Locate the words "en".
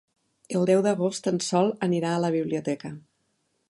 1.33-1.39